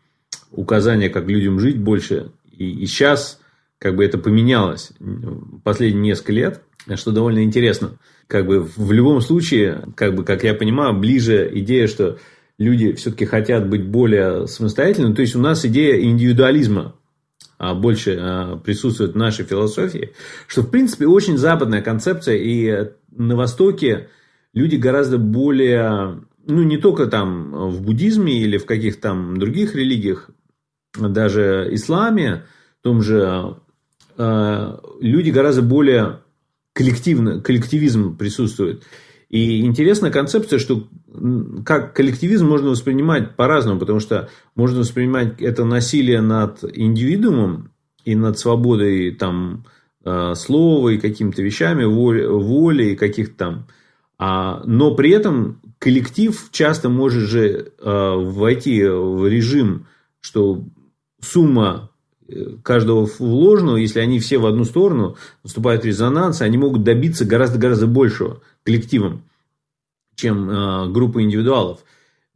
[0.50, 2.32] указания, как людям жить больше.
[2.50, 3.38] И, и сейчас
[3.78, 4.90] как бы это поменялось
[5.62, 6.62] последние несколько лет,
[6.96, 7.98] что довольно интересно.
[8.26, 12.18] Как бы в любом случае, как бы, как я понимаю, ближе идея, что
[12.58, 15.14] люди все-таки хотят быть более самостоятельными.
[15.14, 16.96] То есть у нас идея индивидуализма
[17.58, 20.12] больше а, присутствует в нашей философии,
[20.46, 24.08] что, в принципе, очень западная концепция, и на Востоке
[24.52, 30.30] люди гораздо более, ну, не только там в буддизме или в каких-то там других религиях,
[30.98, 32.44] даже исламе,
[32.80, 33.56] в том же,
[34.18, 36.20] а, люди гораздо более
[36.72, 38.84] коллективно, коллективизм присутствует.
[39.28, 40.86] И интересная концепция, что
[41.64, 47.72] как коллективизм можно воспринимать по-разному, потому что можно воспринимать это насилие над индивидуумом
[48.04, 49.64] и над свободой там,
[50.04, 53.66] э, слова и какими-то вещами, воли, воли и каких-то там.
[54.18, 59.86] А, но при этом коллектив часто может же э, войти в режим,
[60.20, 60.64] что
[61.20, 61.90] сумма
[62.28, 67.88] э, каждого вложенного, если они все в одну сторону, наступает резонанс, они могут добиться гораздо-гораздо
[67.88, 69.22] большего коллективом,
[70.16, 71.80] чем э, группа индивидуалов.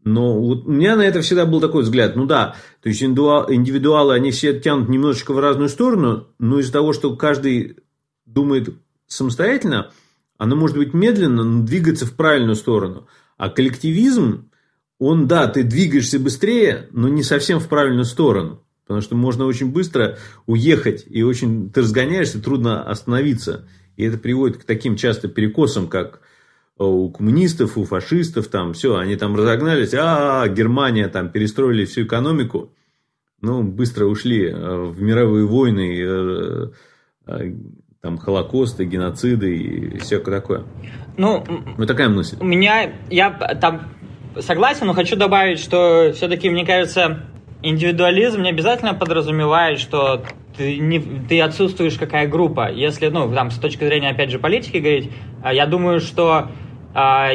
[0.02, 2.16] Но вот у меня на это всегда был такой взгляд.
[2.16, 6.94] Ну да, то есть индивидуалы, они все тянут немножечко в разную сторону, но из-за того,
[6.94, 7.76] что каждый
[8.24, 8.74] думает
[9.06, 9.90] самостоятельно,
[10.38, 13.08] оно может быть медленно, но двигаться в правильную сторону.
[13.36, 14.50] А коллективизм,
[14.98, 18.62] он, да, ты двигаешься быстрее, но не совсем в правильную сторону.
[18.86, 23.68] Потому что можно очень быстро уехать, и очень ты разгоняешься, трудно остановиться.
[24.00, 26.20] И это приводит к таким часто перекосам, как
[26.78, 31.84] у коммунистов, у фашистов, там все, они там разогнались, а, -а, -а Германия там перестроили
[31.84, 32.72] всю экономику,
[33.42, 36.70] ну, быстро ушли э, в мировые войны, э,
[37.26, 37.52] э,
[38.00, 40.64] там, холокосты, геноциды и всякое такое.
[41.18, 41.44] Ну,
[41.76, 42.38] вот такая мысль.
[42.40, 43.82] У меня, я там
[44.38, 47.26] согласен, но хочу добавить, что все-таки, мне кажется,
[47.62, 50.24] индивидуализм не обязательно подразумевает, что
[50.60, 52.70] ты, не, ты отсутствуешь какая группа.
[52.70, 55.10] Если, ну, там, с точки зрения, опять же, политики говорить,
[55.42, 56.50] я думаю, что
[56.92, 57.30] а,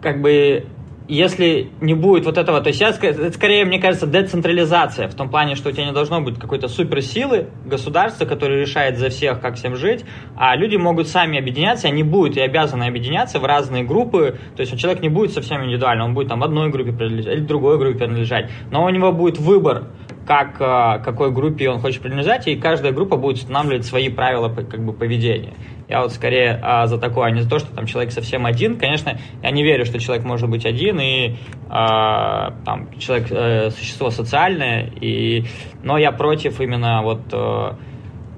[0.00, 0.64] как бы
[1.08, 5.30] если не будет вот этого, то есть я, это скорее, мне кажется, децентрализация, в том
[5.30, 9.56] плане, что у тебя не должно быть какой-то суперсилы государства, которое решает за всех, как
[9.56, 10.04] всем жить,
[10.36, 14.78] а люди могут сами объединяться, они будут и обязаны объединяться в разные группы, то есть
[14.78, 18.50] человек не будет совсем индивидуально, он будет там одной группе принадлежать или другой группе принадлежать,
[18.70, 19.84] но у него будет выбор,
[20.28, 24.84] как, э, какой группе он хочет принадлежать, и каждая группа будет устанавливать свои правила как
[24.84, 25.54] бы, поведения.
[25.88, 28.78] Я вот скорее а, за такое, а не за то, что там человек совсем один.
[28.78, 31.36] Конечно, я не верю, что человек может быть один, и
[31.70, 35.46] а, там человек э, существо социальное, и,
[35.82, 37.72] но я против именно вот э,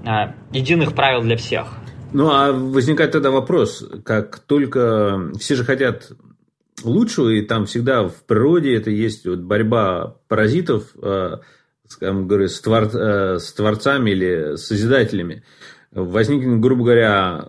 [0.07, 1.75] э, единых правил для всех.
[2.13, 6.13] Ну, а возникает тогда вопрос, как только все же хотят
[6.85, 10.85] лучшего, и там всегда в природе это есть вот борьба паразитов,
[11.91, 15.43] скажем, говорю, с, твор, э, с творцами или созидателями
[15.91, 17.49] возникнет, грубо говоря,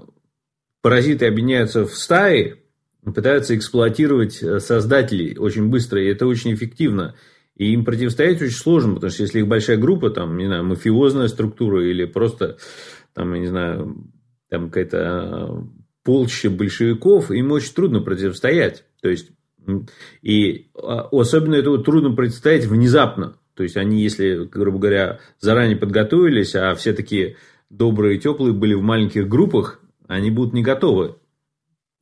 [0.81, 2.55] паразиты объединяются в стаи,
[3.03, 7.15] пытаются эксплуатировать э, создателей очень быстро, и это очень эффективно.
[7.55, 11.27] И им противостоять очень сложно, потому что если их большая группа, там, не знаю, мафиозная
[11.27, 12.57] структура или просто,
[13.13, 14.07] там, я не знаю,
[14.49, 15.63] там какая-то э,
[16.03, 18.85] полчища большевиков, им очень трудно противостоять.
[19.01, 19.29] То есть,
[20.23, 23.37] и а, особенно это трудно противостоять внезапно.
[23.55, 27.37] То есть, они, если, грубо говоря, заранее подготовились, а все такие
[27.69, 31.15] добрые теплые были в маленьких группах, они будут не готовы.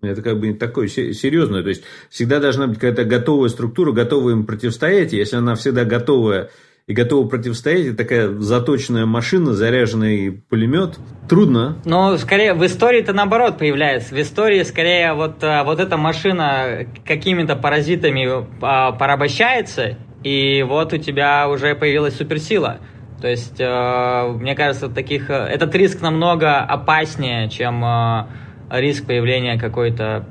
[0.01, 1.63] Это как бы такое серьезное.
[1.63, 5.13] То есть, всегда должна быть какая-то готовая структура, готовая им противостоять.
[5.13, 6.49] Если она всегда готовая
[6.89, 10.97] и готова противостоять, и такая заточенная машина, заряженный пулемет,
[11.29, 11.77] трудно.
[11.85, 14.15] Но скорее в истории это наоборот появляется.
[14.15, 18.27] В истории скорее вот, э, вот эта машина какими-то паразитами
[18.61, 22.79] а, порабощается, и вот у тебя уже появилась суперсила.
[23.21, 28.27] То есть, э, мне кажется, таких, э, этот риск намного опаснее, чем э,
[28.69, 30.27] риск появления какой-то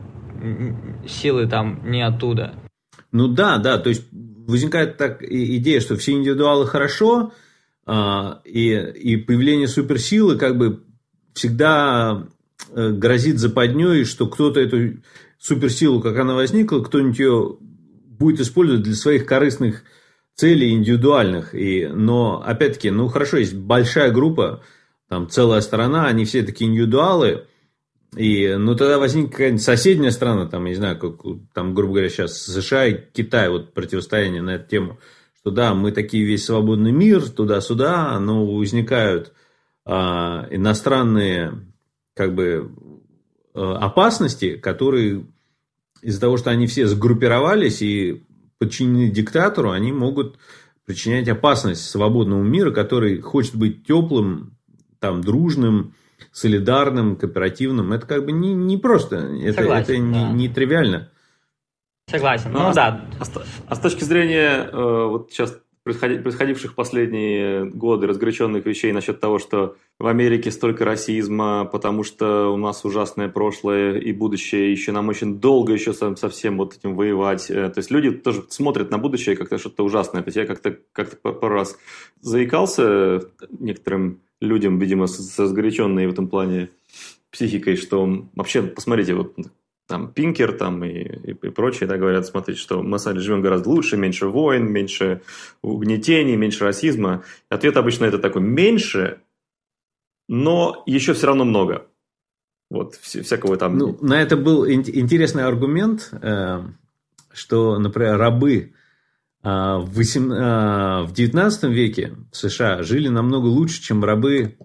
[1.07, 2.55] силы там не оттуда.
[3.11, 7.33] Ну да, да, то есть возникает так идея, что все индивидуалы хорошо,
[7.85, 10.85] а, и, и появление суперсилы как бы
[11.35, 12.29] всегда
[12.73, 15.01] грозит западней, что кто-то эту
[15.41, 17.57] суперсилу, как она возникла, кто-нибудь ее
[18.19, 19.83] будет использовать для своих корыстных
[20.35, 21.55] целей индивидуальных.
[21.55, 24.63] И, но, опять-таки, ну, хорошо, есть большая группа,
[25.09, 27.47] там целая страна, они все такие индивидуалы,
[28.17, 31.21] и, ну, тогда возникнет какая-нибудь соседняя страна, там, не знаю, как,
[31.53, 34.99] там, грубо говоря, сейчас США и Китай, вот противостояние на эту тему,
[35.37, 39.33] что да, мы такие весь свободный мир, туда-сюда, но возникают
[39.85, 41.67] а, иностранные,
[42.15, 42.71] как бы,
[43.55, 45.27] а, опасности, которые
[46.03, 48.25] из-за того, что они все сгруппировались и
[48.59, 50.39] подчинены диктатору, они могут
[50.85, 54.57] причинять опасность свободному миру, который хочет быть теплым,
[55.01, 55.95] там, дружным,
[56.33, 57.93] солидарным, кооперативным.
[57.93, 60.31] Это как бы не, не просто, это, Согласен, это не, да.
[60.31, 61.11] не тривиально.
[62.11, 63.05] Согласен, ну, ну а, да.
[63.21, 63.25] А,
[63.69, 65.59] а с точки зрения, э, вот сейчас
[65.95, 72.57] происходивших последние годы разгоряченных вещей насчет того, что в Америке столько расизма, потому что у
[72.57, 77.51] нас ужасное прошлое и будущее, еще нам очень долго еще со, всем вот этим воевать.
[77.51, 80.23] Э, то есть люди тоже смотрят на будущее как-то что-то ужасное.
[80.23, 81.79] То есть я как-то как пару раз
[82.21, 83.23] заикался
[83.59, 86.71] некоторым людям, видимо, с, разгоряченной в этом плане
[87.31, 89.35] психикой, что вообще, посмотрите, вот
[89.89, 93.71] там Пинкер там и, и, и прочие, да, говорят, смотрите, что мы с живем гораздо
[93.71, 95.23] лучше, меньше войн, меньше
[95.63, 97.25] угнетений, меньше расизма.
[97.49, 99.23] Ответ обычно это такой, меньше,
[100.29, 101.87] но еще все равно много.
[102.71, 103.79] Вот, всякого там...
[103.79, 106.61] Ну, на это был интересный аргумент, э,
[107.33, 108.75] что, например, рабы
[109.43, 114.59] э, в, 8, э, 19 веке в США жили намного лучше, чем рабы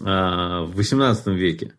[0.00, 1.74] в 18 веке.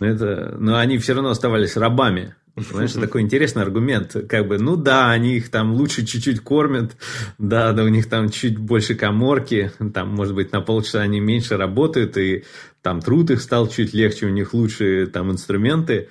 [0.00, 2.34] Но, это, но они все равно оставались рабами.
[2.54, 4.16] Понимаешь, такой интересный аргумент.
[4.28, 6.96] Как бы, ну да, они их там лучше чуть-чуть кормят,
[7.36, 11.56] да, да, у них там чуть больше коморки, там, может быть, на полчаса они меньше
[11.56, 12.44] работают, и
[12.80, 16.08] там труд их стал чуть легче, у них лучшие там инструменты.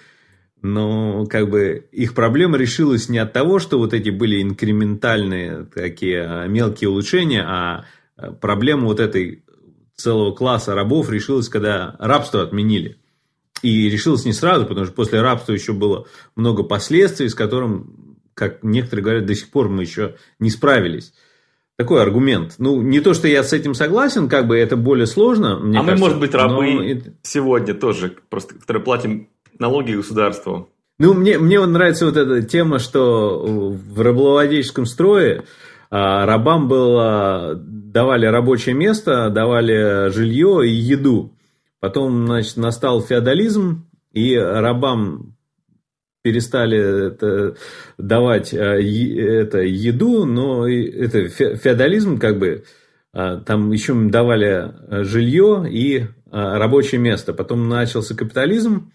[0.62, 6.24] но как бы их проблема решилась не от того, что вот эти были инкрементальные такие
[6.24, 7.86] а, мелкие улучшения, а,
[8.18, 9.46] а проблема вот этой
[9.96, 12.98] целого класса рабов решилась, когда рабство отменили.
[13.64, 18.62] И решилось не сразу, потому что после рабства еще было много последствий, с которым, как
[18.62, 21.14] некоторые говорят, до сих пор мы еще не справились.
[21.78, 22.56] Такой аргумент.
[22.60, 25.58] Ну, не то, что я с этим согласен, как бы это более сложно.
[25.58, 27.12] Мне а кажется, мы, может быть, рабы но...
[27.24, 30.70] сегодня тоже, просто которые платим налоги государству.
[31.00, 35.46] Ну, мне, мне вот нравится вот эта тема, что в рабовладельческом строе
[35.90, 41.32] а, рабам было, давали рабочее место, давали жилье и еду.
[41.84, 45.36] Потом, значит, настал феодализм, и рабам
[46.22, 47.58] перестали это,
[47.98, 52.64] давать а, это, еду, но это феодализм как бы,
[53.12, 54.72] а, там еще давали
[55.04, 57.34] жилье и а, рабочее место.
[57.34, 58.94] Потом начался капитализм,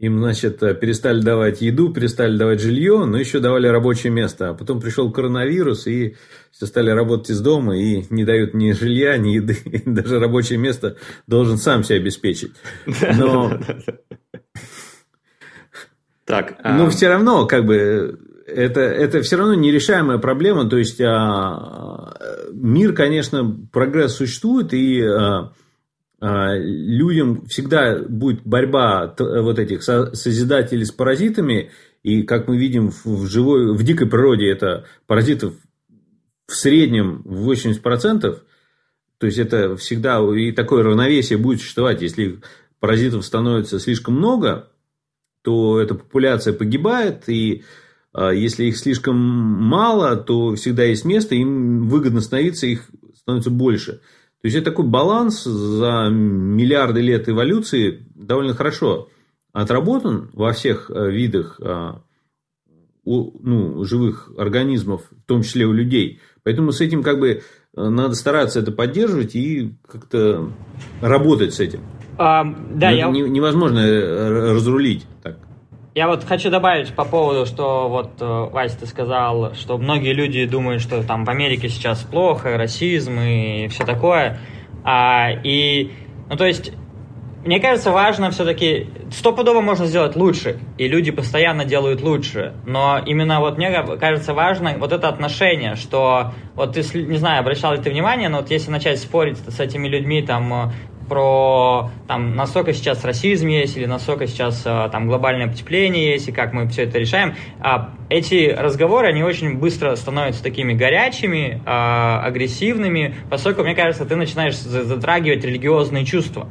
[0.00, 4.48] им, значит, перестали давать еду, перестали давать жилье, но еще давали рабочее место.
[4.48, 6.16] А потом пришел коронавирус, и
[6.50, 10.96] все стали работать из дома, и не дают ни жилья, ни еды, даже рабочее место
[11.26, 12.52] должен сам себя обеспечить.
[12.86, 13.60] Но...
[16.24, 16.78] Так, а...
[16.78, 20.68] Но все равно, как бы, это, это все равно нерешаемая проблема.
[20.68, 22.14] То есть, а,
[22.52, 25.52] мир, конечно, прогресс существует, и а,
[26.20, 31.70] людям всегда будет борьба вот этих созидателей с паразитами,
[32.02, 35.54] и как мы видим в живой, в дикой природе это паразитов
[36.46, 38.40] в среднем 80%,
[39.18, 42.40] то есть это всегда и такое равновесие будет существовать, если
[42.80, 44.70] паразитов становится слишком много,
[45.42, 47.64] то эта популяция погибает, и
[48.12, 54.00] а, если их слишком мало, то всегда есть место, им выгодно становиться, их становится больше.
[54.42, 59.08] То есть это такой баланс за миллиарды лет эволюции довольно хорошо
[59.52, 62.02] отработан во всех э, видах а,
[63.04, 66.20] ну, живых организмов, в том числе у людей.
[66.42, 67.40] Поэтому с этим как бы э,
[67.74, 70.50] надо стараться это поддерживать и как-то
[71.00, 71.80] работать с этим.
[72.16, 73.08] А, да, я...
[73.08, 75.38] невозможно э, разрулить так.
[76.00, 80.46] Я вот хочу добавить по поводу, что вот, э, Вася, ты сказал, что многие люди
[80.46, 84.38] думают, что там в Америке сейчас плохо, расизм и все такое.
[84.82, 85.92] А, и,
[86.30, 86.72] ну, то есть,
[87.44, 93.40] мне кажется, важно все-таки, стопудово можно сделать лучше, и люди постоянно делают лучше, но именно
[93.40, 97.90] вот мне кажется важно вот это отношение, что вот ты, не знаю, обращал ли ты
[97.90, 100.72] внимание, но вот если начать спорить с этими людьми, там,
[101.10, 106.32] про там, насколько сейчас расизм есть, или насколько сейчас а, там глобальное потепление есть, и
[106.32, 107.34] как мы все это решаем.
[107.60, 114.14] А эти разговоры, они очень быстро становятся такими горячими, а, агрессивными, поскольку, мне кажется, ты
[114.14, 116.48] начинаешь затрагивать религиозные чувства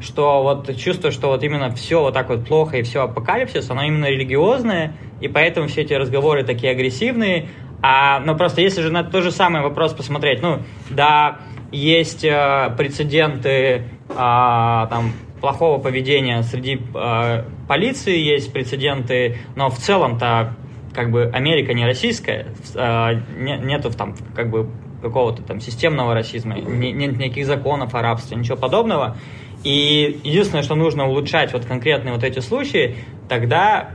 [0.00, 3.84] что вот чувство, что вот именно все вот так вот плохо и все апокалипсис, оно
[3.84, 7.48] именно религиозное, и поэтому все эти разговоры такие агрессивные.
[7.80, 11.38] А, но просто если же на тот же самый вопрос посмотреть, ну, да,
[11.74, 20.56] есть э, прецеденты э, там, плохого поведения среди э, полиции, есть прецеденты, но в целом-то
[20.94, 24.70] как бы Америка не российская, э, не, нету там как бы
[25.02, 29.18] какого-то там системного расизма, не, нет никаких законов о рабстве, ничего подобного.
[29.64, 32.96] И единственное, что нужно улучшать вот конкретные вот эти случаи,
[33.28, 33.90] тогда,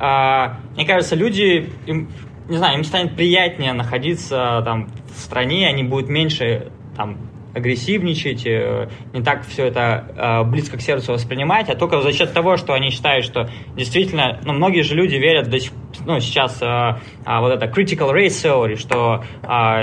[0.00, 2.08] э, мне кажется, люди, им,
[2.48, 8.88] не знаю, им станет приятнее находиться там в стране, они будут меньше там агрессивничать, э,
[9.12, 12.74] не так все это э, близко к сердцу воспринимать, а только за счет того, что
[12.74, 15.72] они считают, что действительно, ну, многие же люди верят до сих
[16.06, 19.24] ну, сейчас э, вот это critical race theory, что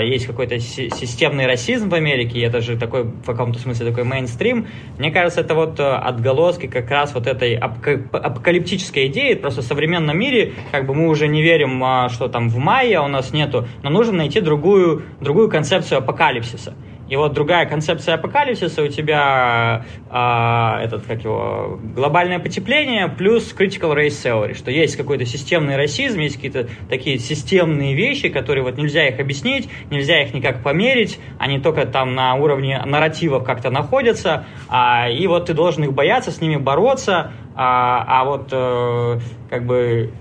[0.02, 4.66] есть какой-то системный расизм в Америке, и это же такой, в каком-то смысле, такой мейнстрим.
[4.98, 10.54] Мне кажется, это вот отголоски как раз вот этой апокалиптической идеи, просто в современном мире,
[10.72, 14.14] как бы мы уже не верим, что там в мае у нас нету, но нужно
[14.14, 16.74] найти другую, другую концепцию апокалипсиса.
[17.08, 23.94] И вот другая концепция апокалипсиса у тебя а, этот, как его, глобальное потепление плюс critical
[23.94, 29.08] race theory, что есть какой-то системный расизм, есть какие-то такие системные вещи, которые вот нельзя
[29.08, 35.08] их объяснить, нельзя их никак померить, они только там на уровне нарративов как-то находятся, а,
[35.08, 39.18] и вот ты должен их бояться, с ними бороться, а, а вот э,
[39.50, 40.12] как бы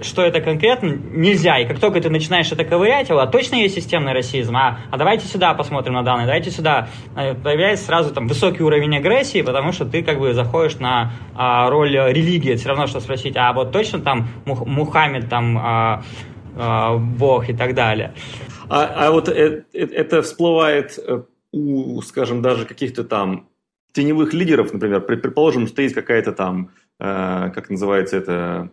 [0.00, 1.58] что это конкретно, нельзя.
[1.58, 5.26] И как только ты начинаешь это ковырять, а точно есть системный расизм, а, а давайте
[5.26, 6.88] сюда посмотрим на данные, давайте сюда.
[7.16, 11.70] Э, появляется сразу там высокий уровень агрессии, потому что ты как бы заходишь на а,
[11.70, 12.54] роль религии.
[12.56, 16.02] Все равно, что спросить, а вот точно там Мух, Мухаммед там а,
[16.56, 18.14] а, Бог и так далее.
[18.68, 21.22] А, а вот это, это всплывает э,
[21.52, 23.48] у, скажем, даже каких-то там
[23.92, 28.70] теневых лидеров, например, предположим, что есть какая-то там как называется это,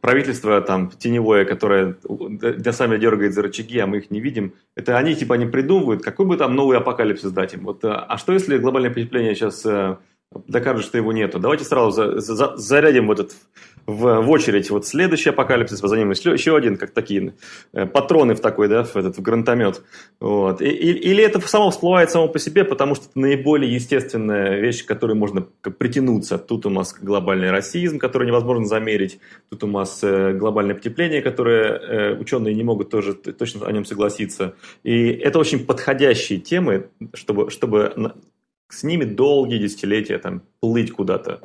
[0.00, 4.96] правительство там теневое, которое для сами дергает за рычаги, а мы их не видим, это
[4.98, 7.64] они типа не придумывают, какой бы там новый апокалипсис дать им.
[7.64, 9.66] Вот, а что если глобальное потепление сейчас
[10.46, 11.38] докажет, что его нету.
[11.38, 13.36] Давайте сразу за, за, зарядим вот этот
[13.88, 17.32] в, в очередь вот следующий апокалипсис, за ним еще, еще один, как такие
[17.72, 19.82] э, патроны в такой, да, в этот в гранатомет.
[20.20, 20.60] Вот.
[20.60, 24.84] И, и, или это само всплывает само по себе, потому что это наиболее естественная вещь,
[24.84, 26.36] к которой можно притянуться.
[26.36, 29.20] Тут у нас глобальный расизм, который невозможно замерить.
[29.48, 33.86] Тут у нас э, глобальное потепление, которое э, ученые не могут тоже точно о нем
[33.86, 34.54] согласиться.
[34.82, 38.12] И это очень подходящие темы, чтобы, чтобы
[38.68, 41.40] с ними долгие десятилетия там плыть куда-то.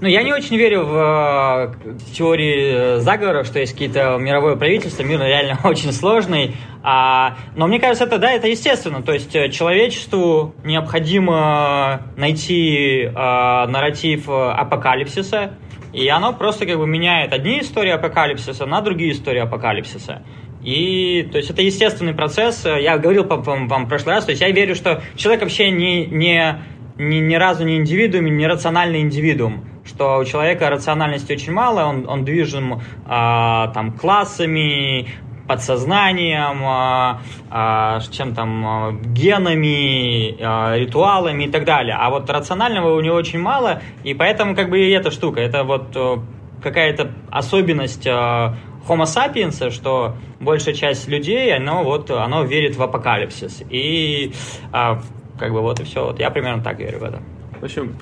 [0.00, 5.02] Ну, я не очень верю в э, теории э, заговора, что есть какие-то мировое правительство,
[5.02, 6.54] мир реально очень сложный.
[6.84, 9.02] А, но мне кажется, это да, это естественно.
[9.02, 15.54] То есть э, человечеству необходимо найти э, нарратив апокалипсиса,
[15.92, 20.22] и оно просто как бы меняет одни истории апокалипсиса на другие истории апокалипсиса.
[20.62, 22.64] И, то есть, это естественный процесс.
[22.64, 26.04] Я говорил вам, вам в прошлый раз, то есть, я верю, что человек вообще не,
[26.06, 26.58] не,
[26.98, 29.64] не, ни разу не индивидуум, не рациональный индивидуум.
[29.84, 35.08] Что у человека рациональности очень мало, он, он движим а, там, классами,
[35.46, 41.96] подсознанием, а, а, чем там, генами, а, ритуалами и так далее.
[41.98, 45.64] А вот рационального у него очень мало, и поэтому как бы и эта штука, это
[45.64, 46.16] вот э,
[46.62, 53.62] какая-то особенность а, Homo sapiens, что большая часть людей, оно вот, оно верит в апокалипсис.
[53.70, 54.32] И
[54.72, 55.00] а,
[55.38, 56.04] как бы вот и все.
[56.04, 57.22] Вот я примерно так верю в это.
[57.60, 57.94] В общем,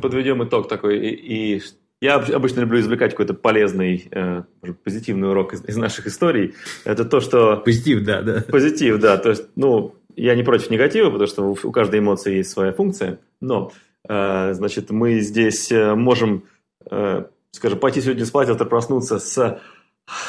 [0.00, 0.98] подведем итог такой.
[0.98, 1.62] И, и
[2.00, 4.42] я обычно люблю извлекать какой-то полезный, э,
[4.84, 6.54] позитивный урок из, из наших историй.
[6.84, 7.56] Это то, что...
[7.58, 8.44] Позитив, да, да.
[8.48, 9.18] Позитив, да.
[9.18, 13.18] То есть, ну, я не против негатива, потому что у, каждой эмоции есть своя функция.
[13.40, 13.72] Но,
[14.08, 16.44] э, значит, мы здесь э, можем,
[16.90, 19.60] э, скажем, пойти сегодня спать, завтра проснуться с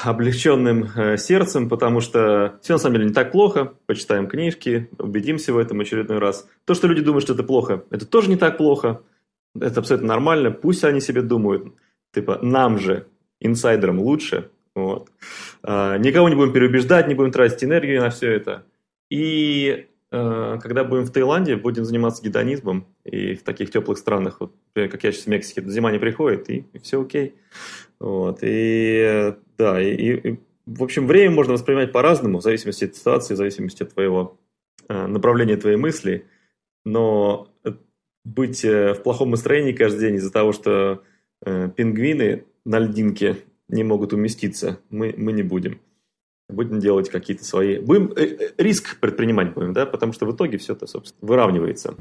[0.03, 3.73] облегченным э, сердцем, потому что все на самом деле не так плохо.
[3.86, 6.47] Почитаем книжки, убедимся в этом очередной раз.
[6.65, 9.01] То, что люди думают, что это плохо, это тоже не так плохо.
[9.59, 10.51] Это абсолютно нормально.
[10.51, 11.73] Пусть они себе думают.
[12.13, 13.07] Типа, нам же,
[13.39, 14.49] инсайдерам, лучше.
[14.75, 15.09] Вот.
[15.63, 18.65] А, никого не будем переубеждать, не будем тратить энергию на все это.
[19.09, 22.86] И э, когда будем в Таиланде, будем заниматься гедонизмом.
[23.03, 26.65] И в таких теплых странах, вот, как я сейчас в Мексике, зима не приходит, и,
[26.71, 27.36] и все окей.
[27.99, 28.39] Вот.
[28.41, 33.38] И да, и, и, в общем, время можно воспринимать по-разному, в зависимости от ситуации, в
[33.38, 34.39] зависимости от твоего
[34.89, 36.26] э, направления твоей мысли.
[36.84, 37.47] Но
[38.26, 41.03] быть э, в плохом настроении каждый день из-за того, что
[41.45, 43.38] э, пингвины на льдинке
[43.68, 45.80] не могут уместиться, мы, мы не будем.
[46.49, 47.78] Будем делать какие-то свои...
[47.78, 51.93] Будем э, э риск предпринимать будем, да, потому что в итоге все это, собственно, выравнивается.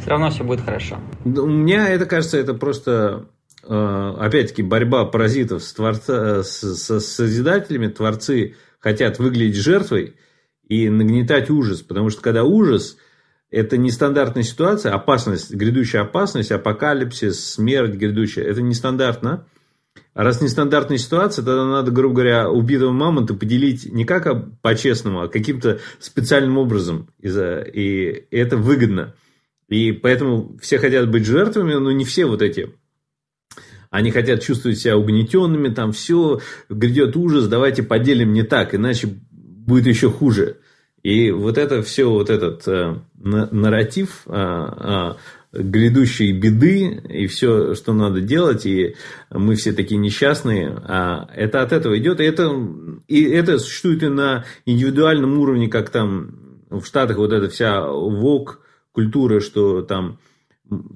[0.00, 0.98] Все равно все будет хорошо.
[1.24, 3.33] У меня это кажется, это просто Э,
[3.66, 10.16] опять-таки, борьба паразитов с, творца, с, с созидателями, творцы хотят выглядеть жертвой
[10.68, 12.96] и нагнетать ужас, потому что когда ужас–
[13.50, 19.46] это нестандартная ситуация, опасность, грядущая опасность, апокалипсис, смерть грядущая– это нестандартно.
[20.12, 24.26] А раз нестандартная ситуация, тогда надо, грубо говоря, убитого мамонта поделить не как
[24.60, 27.08] по-честному, а каким-то специальным образом.
[27.20, 29.14] И это выгодно.
[29.68, 32.74] И поэтому все хотят быть жертвами, но не все вот эти
[33.94, 39.86] они хотят чувствовать себя угнетенными, там все, грядет ужас, давайте поделим не так, иначе будет
[39.86, 40.56] еще хуже.
[41.04, 47.92] И вот это все, вот этот э, нарратив э, э, грядущей беды и все, что
[47.92, 48.96] надо делать, и
[49.30, 52.18] мы все такие несчастные, а это от этого идет.
[52.18, 52.50] И это,
[53.06, 58.58] и это существует и на индивидуальном уровне, как там в Штатах вот эта вся ВОК
[58.90, 60.18] культура, что там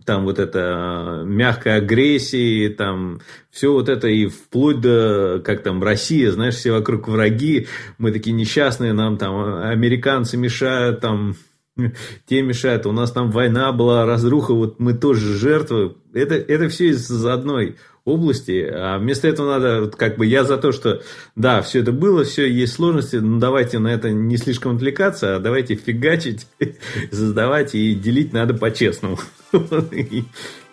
[0.05, 6.33] там вот это мягкой агрессии, там все вот это и вплоть до, как там, Россия,
[6.33, 7.67] знаешь, все вокруг враги,
[7.99, 11.37] мы такие несчастные, нам там американцы мешают, там
[12.27, 15.97] те мешают, у нас там война была, разруха, вот мы тоже жертвы.
[16.13, 20.73] Это, это все из одной области, а вместо этого надо, как бы я за то,
[20.73, 21.03] что
[21.37, 25.39] да, все это было, все есть сложности, но давайте на это не слишком отвлекаться, а
[25.39, 26.47] давайте фигачить,
[27.11, 29.19] создавать и делить надо по-честному.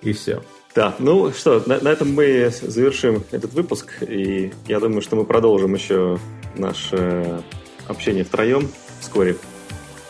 [0.02, 0.42] и, все.
[0.74, 5.26] Да, ну что, на, на этом мы завершим этот выпуск, и я думаю, что мы
[5.26, 6.20] продолжим еще
[6.58, 7.44] наше
[7.88, 9.36] общение втроем вскоре,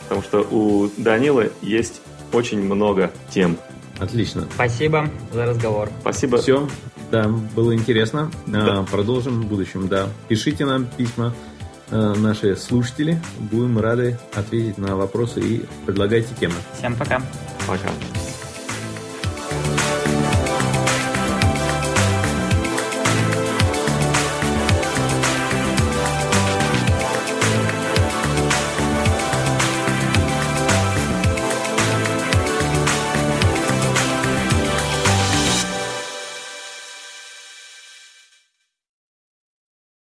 [0.08, 2.02] потому что у Данила есть
[2.32, 3.58] очень много тем.
[4.00, 4.48] Отлично.
[4.54, 5.90] Спасибо за разговор.
[6.02, 6.38] Спасибо.
[6.38, 6.68] Все,
[7.12, 8.32] да, было интересно.
[8.46, 8.86] Да.
[8.92, 10.10] Продолжим в будущем, да.
[10.28, 11.34] Пишите нам письма,
[11.92, 13.22] э, наши слушатели.
[13.40, 16.56] Будем рады ответить на вопросы и предлагайте темы.
[16.78, 17.22] Всем пока.
[17.68, 17.90] Пока.